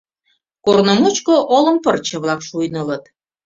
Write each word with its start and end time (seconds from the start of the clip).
Корно 0.65 0.93
мучко 1.01 1.35
олым 1.55 1.77
пырче-влак 1.83 2.39
шуйнылыт. 2.47 3.03